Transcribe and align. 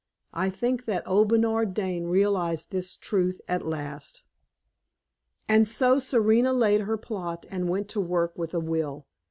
I 0.33 0.49
think 0.49 0.85
that 0.85 1.07
old 1.07 1.29
Bernard 1.29 1.75
Dane 1.75 2.05
realized 2.05 2.71
this 2.71 2.97
truth 2.97 3.39
at 3.47 3.67
last. 3.67 4.23
And 5.47 5.67
so 5.67 5.99
Serena 5.99 6.53
laid 6.53 6.81
her 6.81 6.97
plot, 6.97 7.45
and 7.51 7.69
went 7.69 7.87
to 7.89 8.01
work 8.01 8.35
with 8.35 8.55
a 8.55 8.59
will. 8.59 9.05